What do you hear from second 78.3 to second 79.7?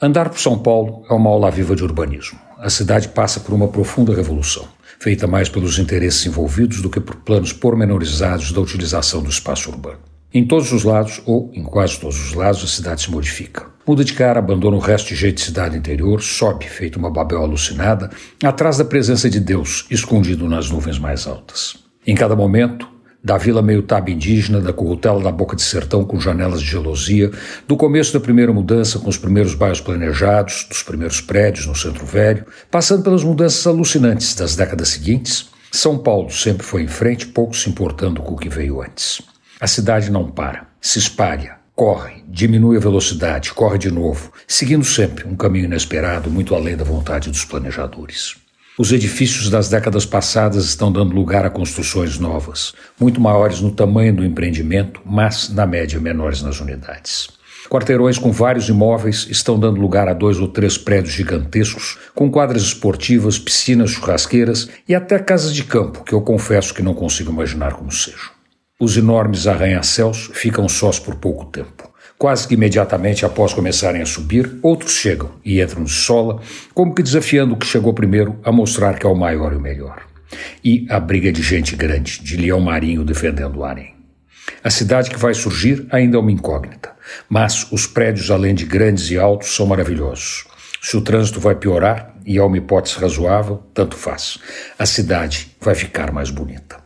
a mostrar que é o maior e o